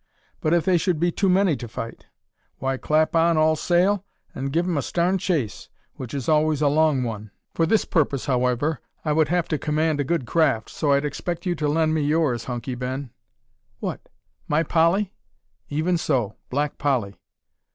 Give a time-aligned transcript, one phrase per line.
[0.39, 2.07] "But if they should be too many to fight?"
[2.57, 6.67] "Why, clap on all sail an' give 'em a starn chase, which is always a
[6.67, 7.29] long one.
[7.53, 11.45] For this purpose, however, I would have to command a good craft so I'd expect
[11.45, 13.11] you to lend me yours, Hunky Ben."
[13.79, 14.09] "What!
[14.47, 15.13] my Polly?"
[15.69, 16.35] "Even so.
[16.49, 17.19] Black Polly."